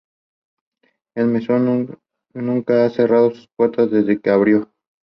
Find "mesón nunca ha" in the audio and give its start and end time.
1.27-2.89